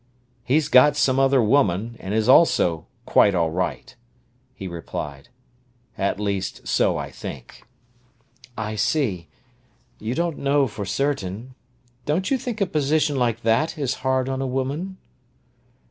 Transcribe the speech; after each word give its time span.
"He's 0.43 0.67
got 0.67 0.95
some 0.97 1.19
other 1.19 1.43
woman, 1.43 1.95
and 1.99 2.11
is 2.15 2.27
also 2.27 2.87
quite 3.05 3.35
all 3.35 3.51
right," 3.51 3.95
he 4.55 4.67
replied. 4.67 5.29
"At 5.95 6.19
least, 6.19 6.67
so 6.67 6.97
I 6.97 7.11
think." 7.11 7.67
"I 8.57 8.75
see—you 8.75 10.15
don't 10.15 10.39
know 10.39 10.65
for 10.65 10.85
certain. 10.85 11.53
Don't 12.07 12.31
you 12.31 12.39
think 12.39 12.61
a 12.61 12.65
position 12.65 13.15
like 13.15 13.41
that 13.41 13.77
is 13.77 13.93
hard 14.01 14.27
on 14.27 14.41
a 14.41 14.47
woman?" 14.47 14.97